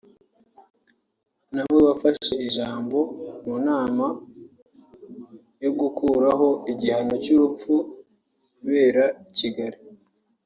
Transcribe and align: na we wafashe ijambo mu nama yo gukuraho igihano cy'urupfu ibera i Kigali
na 1.55 1.63
we 1.71 1.79
wafashe 1.87 2.33
ijambo 2.47 2.97
mu 3.45 3.55
nama 3.67 4.05
yo 5.63 5.71
gukuraho 5.79 6.47
igihano 6.71 7.13
cy'urupfu 7.23 7.73
ibera 8.65 9.05
i 9.29 9.33
Kigali 9.37 9.77